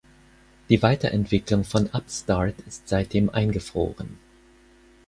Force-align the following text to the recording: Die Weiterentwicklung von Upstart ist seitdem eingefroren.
Die 0.69 0.81
Weiterentwicklung 0.81 1.63
von 1.63 1.85
Upstart 1.93 2.59
ist 2.65 2.87
seitdem 2.89 3.29
eingefroren. 3.29 4.17